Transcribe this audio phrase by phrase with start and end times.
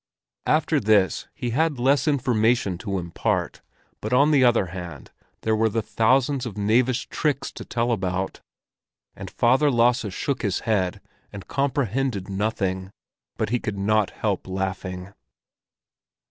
[0.47, 3.61] After this he had less information to impart,
[4.01, 8.41] but on the other hand there were the thousands of knavish tricks to tell about.
[9.15, 11.01] And father Lasse shook his head
[11.31, 12.89] and comprehended nothing;
[13.37, 15.13] but he could not help laughing.